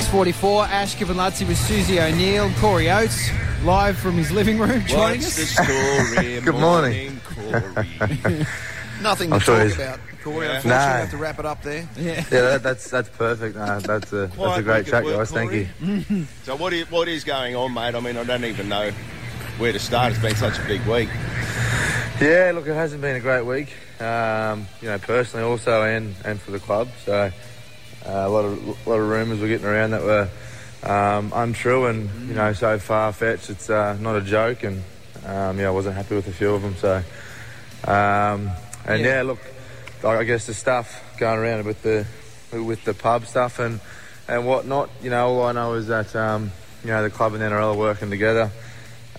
6.44, 0.00 0.68
Ash 0.68 0.94
Kivanazi 0.94 1.48
with 1.48 1.56
Susie 1.56 1.98
O'Neill, 1.98 2.50
Corey 2.60 2.90
Oates, 2.90 3.30
live 3.64 3.96
from 3.96 4.12
his 4.12 4.30
living 4.30 4.58
room, 4.58 4.84
joining 4.84 5.22
What's 5.22 5.38
us. 5.38 5.50
story? 5.52 6.38
Good 6.44 6.54
morning. 6.54 7.18
Corey? 7.24 8.46
Nothing 9.00 9.30
to 9.30 9.36
I'm 9.36 9.40
sure 9.40 9.56
talk 9.56 9.62
he's- 9.68 9.74
about, 9.76 9.98
Corey. 10.22 10.46
Yeah. 10.48 10.56
Unfortunately, 10.56 10.68
No. 10.68 10.76
we 10.76 11.00
have 11.00 11.10
to 11.12 11.16
wrap 11.16 11.38
it 11.38 11.46
up 11.46 11.62
there. 11.62 11.88
Yeah. 11.96 12.12
Yeah, 12.30 12.40
that, 12.42 12.62
that's 12.62 12.90
that's 12.90 13.08
perfect. 13.08 13.56
No, 13.56 13.80
that's 13.80 14.12
a 14.12 14.26
that's 14.26 14.58
a 14.58 14.62
great 14.62 14.78
week 14.84 14.86
chat, 14.88 15.02
work, 15.04 15.16
guys. 15.16 15.30
Thank 15.30 15.52
you. 15.52 16.26
so 16.42 16.56
what 16.56 16.74
is, 16.74 16.90
what 16.90 17.08
is 17.08 17.24
going 17.24 17.56
on, 17.56 17.72
mate? 17.72 17.94
I 17.94 18.00
mean, 18.00 18.18
I 18.18 18.24
don't 18.24 18.44
even 18.44 18.68
know 18.68 18.90
where 19.56 19.72
to 19.72 19.78
start. 19.78 20.12
It's 20.12 20.20
been 20.20 20.36
such 20.36 20.58
a 20.58 20.64
big 20.66 20.82
week. 20.86 21.08
Yeah, 22.20 22.52
look, 22.54 22.66
it 22.66 22.74
hasn't 22.74 23.00
been 23.00 23.16
a 23.16 23.20
great 23.20 23.46
week. 23.46 23.72
Um, 24.02 24.66
you 24.82 24.88
know, 24.88 24.98
personally, 24.98 25.46
also, 25.46 25.84
and 25.84 26.14
and 26.26 26.38
for 26.38 26.50
the 26.50 26.58
club. 26.60 26.88
So 27.06 27.30
a 28.06 28.28
lot 28.28 28.44
of 28.44 28.86
lot 28.86 28.98
of 29.00 29.08
rumours 29.08 29.40
were 29.40 29.48
getting 29.48 29.66
around 29.66 29.90
that 29.90 30.02
were 30.02 30.28
um, 30.82 31.32
untrue, 31.34 31.86
and 31.86 32.08
you 32.28 32.34
know, 32.34 32.52
so 32.52 32.78
far 32.78 33.12
fetched. 33.12 33.50
It's 33.50 33.68
uh, 33.70 33.96
not 34.00 34.16
a 34.16 34.20
joke, 34.20 34.62
and 34.62 34.82
um, 35.24 35.58
yeah, 35.58 35.68
I 35.68 35.70
wasn't 35.70 35.96
happy 35.96 36.14
with 36.14 36.28
a 36.28 36.32
few 36.32 36.54
of 36.54 36.62
them. 36.62 36.76
So, 36.76 36.96
um, 37.90 38.50
and 38.86 39.02
Yeah. 39.02 39.16
yeah. 39.16 39.22
look, 39.22 39.40
I 40.04 40.24
guess 40.24 40.46
the 40.46 40.54
stuff 40.54 41.02
going 41.18 41.38
around 41.38 41.64
with 41.66 41.82
the 41.82 42.06
with 42.52 42.84
the 42.84 42.94
pub 42.94 43.26
stuff 43.26 43.58
and 43.58 43.80
and 44.28 44.46
whatnot. 44.46 44.90
You 45.02 45.10
know, 45.10 45.28
all 45.28 45.46
I 45.46 45.52
know 45.52 45.74
is 45.74 45.88
that 45.88 46.14
um, 46.14 46.52
you 46.84 46.90
know 46.90 47.02
the 47.02 47.10
club 47.10 47.34
and 47.34 47.42
NRL 47.42 47.74
are 47.74 47.78
working 47.78 48.10
together. 48.10 48.50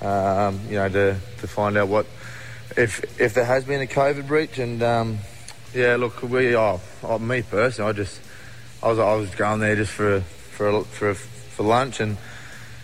Um, 0.01 0.61
you 0.69 0.75
know, 0.75 0.87
to 0.89 1.17
to 1.39 1.47
find 1.47 1.77
out 1.77 1.87
what 1.87 2.05
if 2.77 3.19
if 3.19 3.33
there 3.33 3.45
has 3.45 3.65
been 3.65 3.81
a 3.81 3.87
COVID 3.87 4.27
breach, 4.27 4.59
and 4.59 4.81
um, 4.83 5.17
yeah, 5.73 5.95
look, 5.95 6.21
we 6.21 6.55
oh, 6.55 6.79
oh, 7.03 7.19
me 7.19 7.41
personally, 7.41 7.89
I 7.89 7.93
just 7.93 8.21
I 8.83 8.89
was 8.89 8.99
I 8.99 9.13
was 9.15 9.33
going 9.35 9.59
there 9.59 9.75
just 9.75 9.91
for 9.91 10.21
for 10.21 10.83
for 10.83 11.13
for 11.13 11.63
lunch 11.63 11.99
and 11.99 12.17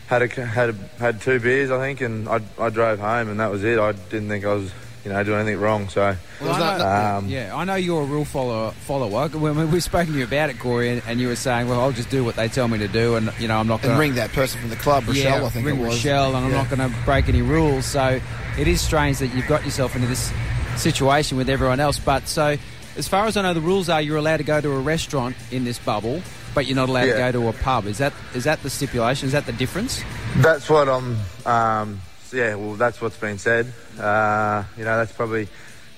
had 0.07 0.21
a 0.21 0.45
had 0.45 0.69
a, 0.69 0.73
had 0.99 1.21
two 1.21 1.39
beers, 1.39 1.71
I 1.71 1.79
think, 1.79 2.01
and 2.01 2.27
I 2.27 2.41
I 2.59 2.69
drove 2.69 2.99
home, 2.99 3.29
and 3.29 3.39
that 3.39 3.51
was 3.51 3.63
it. 3.63 3.79
I 3.79 3.91
didn't 3.93 4.29
think 4.29 4.45
I 4.45 4.53
was 4.53 4.71
you 5.05 5.11
know 5.11 5.23
doing 5.23 5.41
anything 5.41 5.59
wrong, 5.59 5.89
so. 5.89 6.15
Well, 6.41 6.51
I 6.53 6.59
that- 6.59 6.77
know, 6.79 7.17
Um, 7.17 7.27
yeah, 7.27 7.55
I 7.55 7.63
know 7.65 7.75
you're 7.75 8.01
a 8.03 8.05
real 8.05 8.25
follower. 8.25 8.71
Follower. 8.71 9.27
When 9.29 9.57
we- 9.57 9.65
we've 9.65 9.83
spoken 9.83 10.13
to 10.13 10.19
you 10.19 10.25
about 10.25 10.49
it, 10.49 10.59
Corey, 10.59 10.89
and, 10.91 11.01
and 11.07 11.19
you 11.19 11.27
were 11.27 11.35
saying, 11.35 11.67
"Well, 11.67 11.79
I'll 11.81 11.91
just 11.91 12.09
do 12.09 12.23
what 12.23 12.35
they 12.35 12.47
tell 12.47 12.67
me 12.67 12.77
to 12.79 12.87
do, 12.87 13.15
and 13.15 13.31
you 13.39 13.47
know, 13.47 13.57
I'm 13.59 13.67
not 13.67 13.81
going 13.81 13.93
to 13.95 13.99
ring 13.99 14.15
that 14.15 14.31
person 14.33 14.61
from 14.61 14.69
the 14.69 14.75
club, 14.77 15.07
Rochelle, 15.07 15.41
yeah, 15.41 15.45
I 15.45 15.49
think 15.49 15.65
ring 15.65 15.77
it 15.77 15.81
was. 15.81 15.95
Rochelle, 15.97 16.35
and 16.35 16.45
I'm 16.45 16.51
not 16.51 16.69
going 16.69 16.89
to 16.89 16.95
break 17.05 17.27
any 17.29 17.41
rules." 17.41 17.85
So 17.85 18.19
it 18.57 18.67
is 18.67 18.81
strange 18.81 19.17
that 19.19 19.27
you've 19.35 19.47
got 19.47 19.63
yourself 19.65 19.95
into 19.95 20.07
this 20.07 20.31
situation 20.77 21.37
with 21.37 21.49
everyone 21.49 21.79
else. 21.79 21.99
But 21.99 22.27
so, 22.27 22.57
as 22.97 23.07
far 23.07 23.25
as 23.25 23.37
I 23.37 23.41
know, 23.41 23.53
the 23.53 23.61
rules 23.61 23.89
are 23.89 24.01
you're 24.01 24.17
allowed 24.17 24.37
to 24.37 24.43
go 24.43 24.59
to 24.61 24.71
a 24.71 24.79
restaurant 24.79 25.35
in 25.51 25.63
this 25.63 25.79
bubble, 25.79 26.21
but 26.53 26.65
you're 26.67 26.75
not 26.75 26.89
allowed 26.89 27.07
Yeah. 27.07 27.13
to 27.29 27.31
go 27.33 27.41
to 27.43 27.47
a 27.49 27.53
pub. 27.53 27.85
Is 27.87 27.97
that 27.97 28.13
is 28.35 28.43
that 28.45 28.61
the 28.63 28.69
stipulation? 28.69 29.27
Is 29.27 29.31
that 29.33 29.45
the 29.45 29.53
difference? 29.53 30.01
That's 30.37 30.69
what 30.69 30.87
I'm. 30.89 31.17
Um, 31.45 32.01
yeah, 32.31 32.55
well, 32.55 32.73
that's 32.75 32.99
what's 33.01 33.17
been 33.17 33.37
said. 33.37 33.71
Uh, 33.99 34.63
you 34.77 34.83
know, 34.83 34.97
that's 34.97 35.11
probably, 35.11 35.47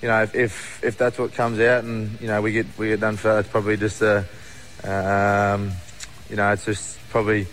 you 0.01 0.07
know, 0.09 0.23
if, 0.23 0.35
if 0.35 0.83
if 0.83 0.97
that's 0.97 1.17
what 1.17 1.33
comes 1.33 1.59
out, 1.59 1.83
and 1.83 2.19
you 2.21 2.27
know, 2.27 2.41
we 2.41 2.51
get 2.51 2.65
we 2.77 2.89
get 2.89 2.99
done 2.99 3.17
for 3.17 3.29
that, 3.29 3.35
that's 3.35 3.47
probably 3.49 3.77
just 3.77 4.01
a, 4.01 4.25
um, 4.83 5.71
you 6.29 6.35
know, 6.35 6.51
it's 6.51 6.65
just 6.65 6.97
probably 7.09 7.47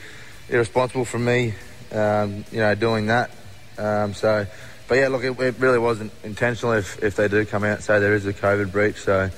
irresponsible 0.48 1.05
from 1.05 1.25
me, 1.25 1.55
um, 1.93 2.45
you 2.51 2.59
know, 2.59 2.75
doing 2.75 3.07
that. 3.07 3.31
Um, 3.79 4.15
so, 4.15 4.47
but 4.93 4.98
yeah, 4.98 5.09
look, 5.09 5.25
it, 5.25 5.41
it 5.41 5.55
really 5.59 5.79
wasn't 5.79 6.12
intentional. 6.23 6.75
If 6.75 7.03
if 7.03 7.17
they 7.17 7.27
do 7.27 7.47
come 7.47 7.65
out 7.65 7.77
and 7.77 7.83
say 7.83 7.98
there 7.98 8.12
is 8.12 8.27
a 8.27 8.35
COVID 8.35 8.71
breach, 8.71 9.01
so. 9.01 9.31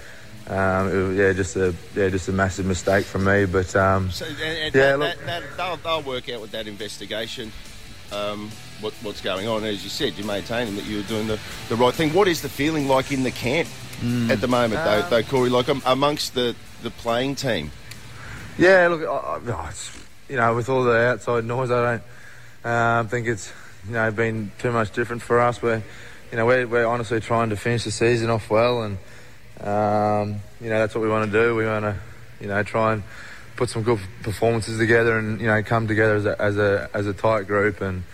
Um, 0.48 0.88
it 0.90 1.08
was, 1.08 1.16
yeah, 1.16 1.32
just 1.32 1.54
a 1.54 1.72
yeah, 1.94 2.08
just 2.08 2.28
a 2.28 2.32
massive 2.32 2.66
mistake 2.66 3.04
from 3.06 3.24
me. 3.24 3.44
But 3.46 3.74
um, 3.76 4.10
So, 4.10 4.26
and, 4.26 4.36
and 4.40 4.74
Yeah, 4.74 4.80
that, 4.80 4.98
look- 4.98 5.18
that, 5.20 5.26
that, 5.26 5.56
they'll, 5.56 5.76
they'll 5.76 6.02
work 6.02 6.28
out 6.28 6.40
with 6.40 6.50
that 6.50 6.66
investigation 6.66 7.52
um, 8.12 8.50
what, 8.80 8.92
what's 9.02 9.20
going 9.20 9.46
on. 9.46 9.62
As 9.62 9.84
you 9.84 9.90
said, 9.90 10.14
you're 10.14 10.26
maintaining 10.26 10.74
that 10.74 10.86
you're 10.86 11.04
doing 11.04 11.28
the, 11.28 11.38
the 11.68 11.76
right 11.76 11.94
thing. 11.94 12.12
What 12.12 12.26
is 12.26 12.42
the 12.42 12.48
feeling 12.48 12.88
like 12.88 13.12
in 13.12 13.22
the 13.22 13.30
camp 13.30 13.68
at 14.28 14.40
the 14.40 14.48
moment, 14.48 14.84
though, 14.84 15.08
though, 15.08 15.22
Corey? 15.22 15.50
Like 15.50 15.68
um, 15.68 15.82
amongst 15.86 16.34
the, 16.34 16.56
the 16.82 16.90
playing 16.90 17.36
team? 17.36 17.70
Yeah, 18.58 18.88
look, 18.88 19.02
I, 19.08 19.50
I, 19.50 19.68
it's, 19.70 19.96
you 20.28 20.36
know, 20.36 20.54
with 20.56 20.68
all 20.68 20.82
the 20.82 20.98
outside 20.98 21.44
noise, 21.44 21.70
I 21.70 22.00
don't 22.64 22.70
um, 22.70 23.08
think 23.08 23.28
it's 23.28 23.52
you 23.86 23.92
know 23.92 24.10
been 24.10 24.50
too 24.58 24.72
much 24.72 24.92
different 24.92 25.22
for 25.22 25.40
us. 25.40 25.60
We're 25.60 25.82
you 26.30 26.36
know 26.36 26.46
we're, 26.46 26.66
we're 26.66 26.86
honestly 26.86 27.20
trying 27.20 27.50
to 27.50 27.56
finish 27.56 27.84
the 27.84 27.90
season 27.90 28.30
off 28.30 28.50
well, 28.50 28.82
and 28.82 28.98
um, 29.60 30.40
you 30.60 30.70
know 30.70 30.78
that's 30.78 30.94
what 30.94 31.02
we 31.02 31.08
want 31.08 31.30
to 31.30 31.38
do. 31.38 31.54
We 31.54 31.66
want 31.66 31.84
to 31.84 31.96
you 32.40 32.48
know 32.48 32.62
try 32.62 32.94
and 32.94 33.02
put 33.56 33.70
some 33.70 33.82
good 33.82 34.00
performances 34.22 34.78
together, 34.78 35.18
and 35.18 35.40
you 35.40 35.46
know 35.46 35.62
come 35.62 35.86
together 35.86 36.16
as 36.16 36.26
a 36.26 36.42
as 36.42 36.58
a, 36.58 36.90
as 36.94 37.06
a 37.06 37.12
tight 37.12 37.46
group. 37.46 37.80
And 37.80 38.04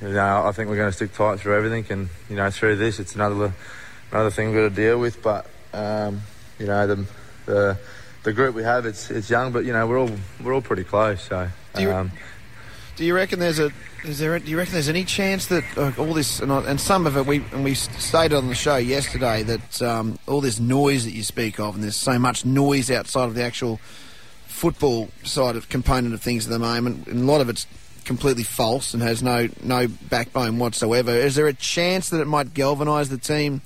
you 0.00 0.08
know 0.08 0.44
I 0.46 0.52
think 0.52 0.68
we're 0.68 0.76
going 0.76 0.90
to 0.90 0.96
stick 0.96 1.12
tight 1.12 1.40
through 1.40 1.56
everything, 1.56 1.86
and 1.90 2.08
you 2.28 2.36
know 2.36 2.50
through 2.50 2.76
this, 2.76 2.98
it's 2.98 3.14
another 3.14 3.52
another 4.10 4.30
thing 4.30 4.48
we've 4.48 4.56
got 4.56 4.68
to 4.68 4.74
deal 4.74 4.98
with. 4.98 5.22
But 5.22 5.46
um, 5.72 6.22
you 6.58 6.66
know 6.66 6.86
the 6.86 7.06
the 7.46 7.78
the 8.24 8.32
group 8.32 8.54
we 8.54 8.62
have, 8.62 8.86
it's 8.86 9.10
it's 9.10 9.30
young, 9.30 9.52
but 9.52 9.64
you 9.64 9.72
know 9.72 9.86
we're 9.86 9.98
all 9.98 10.10
we're 10.42 10.54
all 10.54 10.62
pretty 10.62 10.84
close. 10.84 11.22
So 11.22 11.48
um, 11.92 12.12
Do 12.96 13.04
you 13.04 13.14
reckon 13.14 13.38
there's 13.38 13.58
a 13.58 13.72
is 14.04 14.18
there 14.18 14.38
do 14.38 14.50
you 14.50 14.58
reckon 14.58 14.74
there's 14.74 14.88
any 14.88 15.04
chance 15.04 15.46
that 15.46 15.64
uh, 15.78 15.92
all 15.96 16.12
this 16.12 16.40
and, 16.40 16.50
and 16.52 16.80
some 16.80 17.06
of 17.06 17.16
it 17.16 17.24
we 17.24 17.44
and 17.52 17.64
we 17.64 17.74
stated 17.74 18.36
on 18.36 18.48
the 18.48 18.54
show 18.54 18.76
yesterday 18.76 19.42
that 19.44 19.80
um, 19.82 20.18
all 20.26 20.40
this 20.40 20.58
noise 20.58 21.04
that 21.04 21.12
you 21.12 21.22
speak 21.22 21.58
of 21.58 21.74
and 21.74 21.84
there's 21.84 21.96
so 21.96 22.18
much 22.18 22.44
noise 22.44 22.90
outside 22.90 23.24
of 23.26 23.34
the 23.34 23.42
actual 23.42 23.78
football 24.46 25.08
side 25.24 25.56
of 25.56 25.68
component 25.68 26.12
of 26.12 26.20
things 26.20 26.46
at 26.46 26.50
the 26.52 26.58
moment 26.58 27.06
and 27.06 27.20
a 27.20 27.24
lot 27.24 27.40
of 27.40 27.48
it's 27.48 27.66
completely 28.04 28.42
false 28.42 28.94
and 28.94 29.02
has 29.02 29.22
no 29.22 29.48
no 29.62 29.86
backbone 29.88 30.58
whatsoever. 30.58 31.10
Is 31.10 31.34
there 31.34 31.46
a 31.46 31.54
chance 31.54 32.10
that 32.10 32.20
it 32.20 32.26
might 32.26 32.54
galvanise 32.54 33.08
the 33.08 33.18
team 33.18 33.62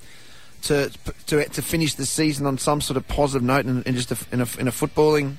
to 0.63 0.91
to 1.27 1.43
to 1.45 1.61
finish 1.61 1.95
the 1.95 2.05
season 2.05 2.45
on 2.45 2.57
some 2.57 2.81
sort 2.81 2.97
of 2.97 3.07
positive 3.07 3.43
note 3.43 3.65
and 3.65 3.83
just 3.95 4.11
a, 4.11 4.17
in 4.31 4.41
a 4.41 4.47
in 4.59 4.67
a 4.67 4.71
footballing 4.71 5.35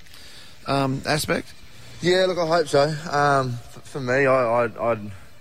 um, 0.67 1.03
aspect? 1.07 1.55
Yeah, 2.01 2.27
look, 2.27 2.39
I 2.39 2.47
hope 2.47 2.69
so. 2.69 2.95
Um, 3.11 3.53
for 3.85 4.01
me, 4.01 4.27
I, 4.27 4.65
I, 4.65 4.65
I 4.67 4.93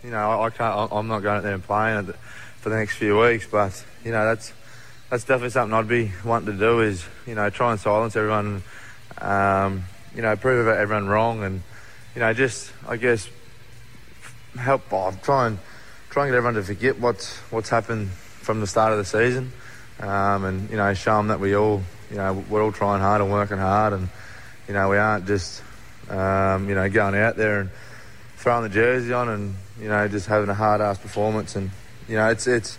you 0.03 0.09
know 0.09 0.41
I, 0.41 0.49
can't. 0.49 0.91
I- 0.91 0.95
I'm 0.97 1.07
not 1.07 1.19
going 1.19 1.37
out 1.37 1.43
there 1.43 1.53
and 1.53 1.63
playing 1.63 2.13
for 2.59 2.69
the 2.69 2.75
next 2.77 2.95
few 2.95 3.19
weeks, 3.19 3.47
but 3.49 3.83
you 4.03 4.11
know 4.11 4.25
that's 4.25 4.53
that's 5.09 5.23
definitely 5.23 5.51
something 5.51 5.73
I'd 5.73 5.87
be 5.87 6.11
wanting 6.25 6.53
to 6.53 6.59
do 6.59 6.81
is 6.81 7.05
you 7.25 7.35
know 7.35 7.49
try 7.49 7.71
and 7.71 7.79
silence 7.79 8.15
everyone, 8.15 8.63
um, 9.19 9.83
you 10.15 10.21
know 10.21 10.35
prove 10.35 10.67
everyone 10.67 11.07
wrong, 11.07 11.43
and 11.43 11.61
you 12.15 12.21
know 12.21 12.33
just 12.33 12.71
I 12.87 12.97
guess 12.97 13.29
help 14.57 14.81
oh, 14.91 15.13
try 15.21 15.47
and 15.47 15.59
try 16.09 16.23
and 16.23 16.31
get 16.31 16.37
everyone 16.37 16.55
to 16.55 16.63
forget 16.63 16.99
what's 16.99 17.37
what's 17.51 17.69
happened 17.69 18.09
from 18.09 18.61
the 18.61 18.67
start 18.67 18.91
of 18.91 18.97
the 18.97 19.05
season, 19.05 19.51
um, 19.99 20.45
and 20.45 20.69
you 20.69 20.77
know 20.77 20.93
show 20.93 21.17
them 21.17 21.27
that 21.27 21.39
we 21.39 21.55
all 21.55 21.83
you 22.09 22.17
know 22.17 22.43
we're 22.49 22.63
all 22.63 22.71
trying 22.71 23.01
hard 23.01 23.21
and 23.21 23.31
working 23.31 23.57
hard, 23.57 23.93
and 23.93 24.09
you 24.67 24.73
know 24.73 24.89
we 24.89 24.97
aren't 24.97 25.27
just 25.27 25.61
um, 26.09 26.67
you 26.69 26.75
know 26.75 26.89
going 26.89 27.15
out 27.15 27.35
there 27.37 27.59
and 27.61 27.69
throwing 28.37 28.63
the 28.63 28.69
jersey 28.69 29.11
on 29.13 29.29
and 29.29 29.55
you 29.79 29.87
know 29.89 30.07
just 30.07 30.27
having 30.27 30.49
a 30.49 30.53
hard 30.53 30.81
ass 30.81 30.97
performance, 30.97 31.55
and 31.55 31.71
you 32.07 32.15
know 32.15 32.29
it's 32.29 32.47
it's 32.47 32.77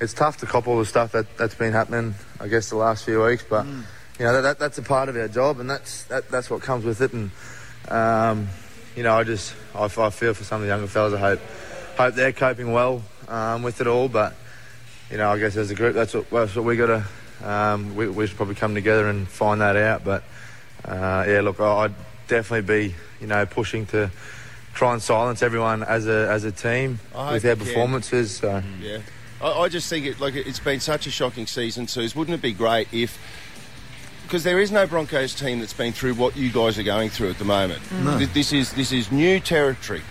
it's 0.00 0.12
tough 0.12 0.36
to 0.38 0.46
cop 0.46 0.66
all 0.68 0.78
the 0.78 0.84
stuff 0.86 1.12
that 1.12 1.36
that's 1.38 1.54
been 1.54 1.72
happening 1.72 2.14
I 2.38 2.48
guess 2.48 2.68
the 2.70 2.76
last 2.76 3.04
few 3.04 3.22
weeks, 3.22 3.44
but 3.48 3.64
you 4.18 4.24
know 4.24 4.32
that, 4.34 4.40
that 4.42 4.58
that's 4.58 4.78
a 4.78 4.82
part 4.82 5.08
of 5.08 5.16
our 5.16 5.28
job, 5.28 5.60
and 5.60 5.68
that's 5.70 6.04
that, 6.04 6.28
that's 6.30 6.50
what 6.50 6.62
comes 6.62 6.84
with 6.84 7.00
it, 7.00 7.12
and 7.12 7.30
um, 7.88 8.48
you 8.94 9.02
know 9.02 9.14
I 9.16 9.24
just 9.24 9.54
I, 9.74 9.84
I 9.84 10.10
feel 10.10 10.34
for 10.34 10.44
some 10.44 10.56
of 10.56 10.62
the 10.62 10.68
younger 10.68 10.86
fellas. 10.86 11.14
I 11.14 11.18
hope 11.18 11.40
hope 11.96 12.14
they're 12.14 12.32
coping 12.32 12.72
well 12.72 13.02
um, 13.28 13.62
with 13.62 13.80
it 13.80 13.86
all, 13.86 14.08
but 14.08 14.34
you 15.10 15.16
know 15.16 15.30
I 15.30 15.38
guess 15.38 15.56
as 15.56 15.70
a 15.70 15.74
group 15.74 15.94
that's 15.94 16.12
what 16.14 16.28
that's 16.30 16.54
what 16.56 16.64
we 16.64 16.76
got 16.76 16.86
to 16.86 17.48
um, 17.48 17.94
we, 17.96 18.08
we 18.08 18.26
should 18.26 18.36
probably 18.36 18.54
come 18.54 18.74
together 18.74 19.08
and 19.08 19.28
find 19.28 19.60
that 19.60 19.76
out. 19.76 20.04
But 20.04 20.22
uh, 20.84 21.24
yeah, 21.28 21.40
look, 21.42 21.60
I- 21.60 21.84
I'd 21.84 21.94
definitely 22.28 22.88
be 22.88 22.94
you 23.20 23.26
know 23.26 23.46
pushing 23.46 23.86
to 23.86 24.10
try 24.74 24.92
and 24.92 25.02
silence 25.02 25.42
everyone 25.42 25.82
as 25.82 26.06
a 26.06 26.28
as 26.30 26.44
a 26.44 26.52
team 26.52 26.98
I 27.14 27.32
with 27.32 27.42
hope 27.42 27.58
our 27.58 27.64
performances. 27.64 28.36
So. 28.36 28.62
Yeah. 28.80 28.98
I, 29.40 29.50
I 29.52 29.68
just 29.68 29.88
think 29.88 30.06
it 30.06 30.20
like 30.20 30.34
it's 30.34 30.60
been 30.60 30.80
such 30.80 31.06
a 31.06 31.10
shocking 31.10 31.46
season, 31.46 31.88
Suze. 31.88 32.14
Wouldn't 32.14 32.34
it 32.34 32.42
be 32.42 32.52
great 32.52 32.88
if 32.92 33.18
because 34.26 34.42
there 34.42 34.60
is 34.60 34.72
no 34.72 34.86
Broncos 34.86 35.34
team 35.34 35.60
that's 35.60 35.72
been 35.72 35.92
through 35.92 36.14
what 36.14 36.36
you 36.36 36.50
guys 36.50 36.78
are 36.78 36.82
going 36.82 37.10
through 37.10 37.30
at 37.30 37.38
the 37.38 37.44
moment. 37.44 37.80
Mm. 37.84 38.18
Th- 38.18 38.32
This 38.32 38.52
is 38.52 38.72
this 38.72 38.92
is 38.92 39.12
new 39.12 39.40
territory. 39.40 40.02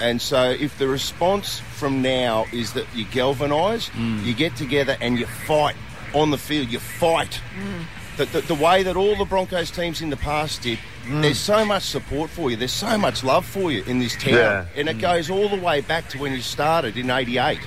And 0.00 0.20
so, 0.20 0.50
if 0.50 0.78
the 0.78 0.88
response 0.88 1.58
from 1.58 2.00
now 2.00 2.46
is 2.52 2.72
that 2.72 2.86
you 2.94 3.04
galvanise, 3.04 3.90
mm. 3.90 4.24
you 4.24 4.32
get 4.32 4.56
together 4.56 4.96
and 5.00 5.18
you 5.18 5.26
fight 5.26 5.76
on 6.14 6.30
the 6.30 6.38
field, 6.38 6.68
you 6.68 6.78
fight. 6.78 7.40
Mm. 7.58 7.84
The, 8.16 8.24
the, 8.26 8.40
the 8.42 8.54
way 8.54 8.82
that 8.84 8.96
all 8.96 9.16
the 9.16 9.24
Broncos 9.24 9.70
teams 9.70 10.00
in 10.00 10.08
the 10.08 10.16
past 10.16 10.62
did, 10.62 10.78
Mm. 11.04 11.20
there's 11.20 11.38
so 11.38 11.64
much 11.66 11.82
support 11.82 12.30
for 12.30 12.50
you, 12.50 12.56
there's 12.56 12.72
so 12.72 12.96
much 12.96 13.22
love 13.22 13.44
for 13.44 13.70
you 13.70 13.84
in 13.84 13.98
this 13.98 14.16
town. 14.16 14.34
Yeah. 14.34 14.66
And 14.74 14.88
it 14.88 14.96
mm. 14.96 15.00
goes 15.00 15.28
all 15.30 15.48
the 15.48 15.60
way 15.60 15.82
back 15.82 16.08
to 16.10 16.18
when 16.18 16.32
you 16.32 16.40
started 16.40 16.96
in 16.96 17.10
88. 17.10 17.60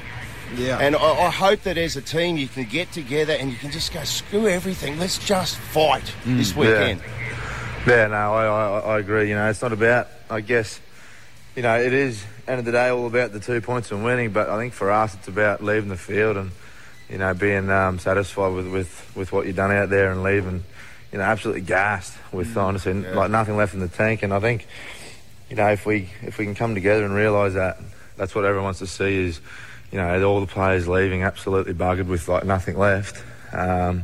Yeah. 0.56 0.80
And 0.80 0.96
I, 0.96 1.00
I 1.00 1.30
hope 1.30 1.62
that 1.64 1.78
as 1.78 1.96
a 1.96 2.02
team 2.02 2.38
you 2.38 2.48
can 2.48 2.64
get 2.64 2.92
together 2.92 3.34
and 3.34 3.52
you 3.52 3.58
can 3.58 3.72
just 3.72 3.94
go 3.94 4.04
screw 4.04 4.48
everything. 4.48 4.98
Let's 4.98 5.18
just 5.18 5.58
fight 5.58 6.04
mm. 6.24 6.38
this 6.38 6.56
weekend. 6.56 7.02
Yeah, 7.86 8.08
no, 8.08 8.34
I, 8.34 8.46
I, 8.46 8.80
I 8.80 9.00
agree. 9.00 9.30
You 9.30 9.36
know, 9.36 9.50
it's 9.50 9.62
not 9.62 9.72
about, 9.72 10.08
I 10.30 10.42
guess, 10.42 10.80
you 11.56 11.62
know, 11.62 11.80
it 11.80 11.94
is, 11.94 12.24
end 12.48 12.60
of 12.60 12.66
the 12.66 12.72
day, 12.72 12.90
all 12.90 13.08
about 13.08 13.34
the 13.34 13.40
two 13.40 13.62
points 13.62 13.92
and 13.92 14.04
winning, 14.04 14.32
but 14.32 14.50
I 14.50 14.58
think 14.58 14.74
for 14.74 14.92
us 14.92 15.14
it's 15.14 15.28
about 15.28 15.64
leaving 15.64 15.90
the 15.90 15.98
field 15.98 16.38
and, 16.38 16.52
you 17.10 17.18
know, 17.18 17.34
being 17.34 17.70
um, 17.70 18.00
satisfied 18.00 18.54
with, 18.54 18.68
with, 18.68 19.12
with 19.16 19.32
what 19.32 19.46
you've 19.46 19.56
done 19.56 19.72
out 19.72 19.90
there 19.90 20.12
and 20.12 20.24
leaving, 20.24 20.64
you 21.12 21.18
know, 21.18 21.24
absolutely 21.24 21.62
gassed 21.62 22.14
with, 22.32 22.56
honestly, 22.58 22.94
like 22.94 23.32
nothing 23.32 23.58
left 23.58 23.74
in 23.74 23.80
the 23.80 23.88
tank. 23.88 24.24
And 24.24 24.34
I 24.34 24.40
think, 24.40 24.68
you 25.50 25.56
know, 25.56 25.68
if 25.68 25.86
we, 25.86 26.10
if 26.24 26.38
we 26.38 26.46
can 26.46 26.56
come 26.56 26.76
together 26.76 27.06
and 27.06 27.14
realise 27.14 27.54
that, 27.54 27.80
that's 28.18 28.36
what 28.36 28.46
everyone 28.46 28.66
wants 28.66 28.80
to 28.80 28.88
see 28.88 29.26
is, 29.26 29.40
you 29.92 29.98
know, 29.98 30.24
all 30.28 30.42
the 30.42 30.48
players 30.48 30.88
leaving 30.88 31.24
absolutely 31.24 31.74
buggered 31.74 32.08
with 32.08 32.28
like 32.28 32.46
nothing 32.46 32.78
left. 32.78 33.24
Um, 33.54 34.04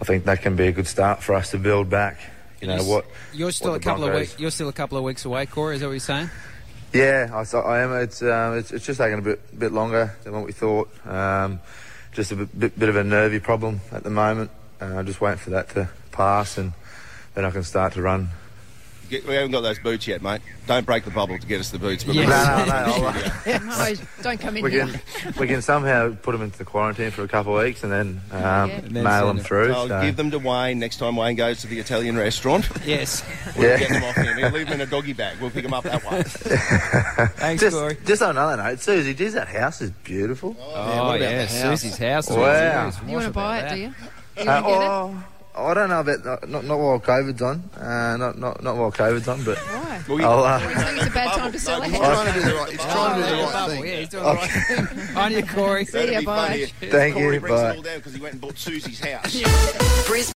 I 0.00 0.04
think 0.04 0.24
that 0.24 0.42
can 0.42 0.56
be 0.56 0.66
a 0.66 0.72
good 0.72 0.86
start 0.86 1.22
for 1.22 1.34
us 1.34 1.50
to 1.52 1.58
build 1.58 1.88
back. 1.88 2.18
You 2.60 2.68
know 2.68 2.82
what? 2.84 3.06
You're 3.32 3.50
still 3.52 3.72
what 3.72 3.80
a 3.80 3.84
couple 3.84 4.04
of 4.04 4.14
weeks. 4.14 4.38
You're 4.38 4.50
still 4.50 4.68
a 4.68 4.72
couple 4.72 4.96
of 4.96 5.04
weeks 5.04 5.24
away, 5.24 5.46
Corey. 5.46 5.76
Is 5.76 5.80
that 5.80 5.88
what 5.88 5.92
you're 5.92 6.00
saying? 6.00 6.30
Yeah, 6.92 7.28
I, 7.32 7.56
I 7.58 7.80
am. 7.80 7.92
It's, 7.94 8.22
um, 8.22 8.58
it's 8.58 8.70
it's 8.70 8.84
just 8.84 8.98
taking 8.98 9.18
a 9.18 9.22
bit 9.22 9.58
bit 9.58 9.72
longer 9.72 10.14
than 10.24 10.32
what 10.32 10.44
we 10.44 10.52
thought. 10.52 10.90
Um, 11.06 11.60
just 12.12 12.30
a 12.32 12.36
bit, 12.36 12.58
bit, 12.58 12.78
bit 12.78 12.88
of 12.88 12.96
a 12.96 13.04
nervy 13.04 13.40
problem 13.40 13.80
at 13.90 14.04
the 14.04 14.10
moment. 14.10 14.50
Uh, 14.80 15.02
just 15.02 15.20
waiting 15.20 15.38
for 15.38 15.50
that 15.50 15.70
to 15.70 15.88
pass, 16.12 16.58
and 16.58 16.72
then 17.34 17.44
I 17.44 17.50
can 17.50 17.64
start 17.64 17.94
to 17.94 18.02
run. 18.02 18.28
Get, 19.10 19.26
we 19.26 19.34
haven't 19.34 19.50
got 19.50 19.60
those 19.60 19.78
boots 19.78 20.06
yet, 20.06 20.22
mate. 20.22 20.40
Don't 20.66 20.86
break 20.86 21.04
the 21.04 21.10
bubble 21.10 21.38
to 21.38 21.46
get 21.46 21.60
us 21.60 21.68
the 21.68 21.78
boots. 21.78 22.02
but 22.02 22.14
Yes. 22.14 22.28
No, 22.30 22.64
no, 22.64 22.96
no. 23.02 23.08
Uh, 23.08 23.58
No, 23.92 23.94
don't 24.22 24.40
come 24.40 24.56
in 24.56 24.64
we 24.64 24.70
here. 24.70 24.86
can 24.86 25.34
we 25.38 25.46
can 25.46 25.60
somehow 25.60 26.14
put 26.14 26.32
them 26.32 26.40
into 26.40 26.56
the 26.56 26.64
quarantine 26.64 27.10
for 27.10 27.22
a 27.22 27.28
couple 27.28 27.54
of 27.58 27.62
weeks, 27.62 27.82
and 27.82 27.92
then 27.92 28.22
um, 28.30 28.40
Yeah. 28.40 28.64
And 28.68 28.96
then 28.96 29.04
mail 29.04 29.26
them 29.26 29.36
them. 29.36 29.44
through. 29.44 29.70
I'll 29.74 29.88
so- 29.88 30.00
give 30.00 30.16
them 30.16 30.30
to 30.30 30.38
Wayne 30.38 30.78
next 30.78 30.96
time 30.96 31.16
Wayne 31.16 31.36
goes 31.36 31.60
to 31.60 31.66
the 31.66 31.78
Italian 31.78 32.16
restaurant. 32.16 32.66
Yes. 32.86 33.22
We'll 33.56 33.68
Yeah. 33.68 33.78
get 33.80 33.88
them 33.90 34.04
off 34.04 34.14
him. 34.16 34.38
He'll 34.38 34.50
leave 34.50 34.66
them 34.68 34.80
in 34.80 34.86
a 34.88 34.90
doggy 34.90 35.12
bag. 35.12 35.36
We'll 35.42 35.50
pick 35.50 35.64
them 35.64 35.74
up 35.74 35.84
that 35.84 36.02
way. 36.10 36.22
Thanks, 36.22 37.60
Just, 37.62 37.76
Corey. 37.76 37.98
just 38.06 38.22
on 38.22 38.30
another 38.30 38.62
note, 38.62 38.80
Susie, 38.80 39.12
geez, 39.12 39.34
that 39.34 39.48
house 39.48 39.82
is 39.82 39.90
beautiful. 39.90 40.56
Oh, 40.58 40.70
what 41.08 41.16
about 41.16 41.20
yeah, 41.20 41.44
house? 41.44 41.80
Susie's 41.82 41.98
house. 41.98 42.30
Wow. 42.30 42.36
Serious. 42.90 43.00
You 43.06 43.12
want 43.14 43.26
to 43.26 43.30
buy 43.32 43.58
about 43.58 43.72
it, 43.72 43.74
do 43.74 43.80
you? 43.82 43.94
You 44.38 44.42
Uh, 44.50 44.62
want 44.62 44.64
to 44.64 44.70
get 44.70 44.80
it? 44.80 44.88
oh, 44.88 45.24
I 45.54 45.74
don't 45.74 45.88
know 45.90 46.00
about 46.00 46.24
not 46.24 46.48
not, 46.48 46.64
not 46.64 46.78
while 46.78 46.98
COVID's 47.00 47.42
on. 47.42 47.62
Uh, 47.76 48.16
not 48.16 48.38
not 48.38 48.62
not 48.62 48.76
while 48.76 48.90
COVID's 48.90 49.28
on, 49.28 49.44
but 49.44 49.58
Why? 49.58 50.02
Well, 50.08 50.18
you- 50.20 50.24
I'll. 50.28 50.44
Uh, 50.44 50.60
You 50.60 50.68
think 50.74 50.96
it's 50.98 51.06
a 51.06 51.10
bad 51.10 51.32
time 51.38 51.52
to 51.52 51.58
sell 51.60 51.82
a 51.82 51.86
He's 51.86 51.96
house? 51.98 52.22
trying 52.22 52.32
to 52.32 52.40
do 52.40 52.46
the 52.48 52.54
right, 52.54 52.70
he's 52.70 52.80
trying 52.80 53.20
to 53.22 53.28
do 53.28 53.34
the 53.36 53.40
Oh, 53.40 53.44
right 53.44 53.52
bubble. 53.52 53.68
thing. 53.74 53.86
Yeah, 53.86 53.96
he's 53.96 54.08
doing 54.08 54.24
the 54.24 54.30
right 54.32 54.50
thing. 54.50 55.16
On 55.16 55.32
you, 55.32 55.46
Corey. 55.46 55.84
See 55.84 55.98
you, 56.00 56.06
That'd 56.06 56.20
be 56.20 56.26
bye. 56.26 56.48
funny. 56.80 56.90
Thank 56.90 57.14
Corey 57.14 57.34
you, 57.34 57.40
brings 57.40 57.60
bye. 57.60 57.70
it 57.72 57.76
all 57.76 57.82
down 57.82 57.96
because 57.98 58.14
he 58.14 58.20
went 58.20 58.32
and 58.32 58.40
bought 58.40 58.56
Susie's 58.58 59.00
house. 59.00 60.06
Brisbane. 60.06 60.32